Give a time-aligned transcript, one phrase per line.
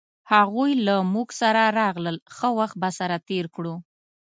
[0.33, 3.75] هغوی له مونږ سره راغلل ښه وخت به سره تیر کړو